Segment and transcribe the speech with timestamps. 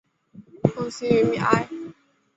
[0.75, 1.69] 蒙希于米埃。